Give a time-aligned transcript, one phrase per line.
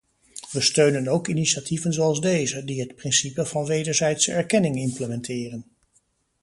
[0.53, 5.65] We steunen ook initiatieven zoals deze, die het principe van wederzijdse erkenning implementeren.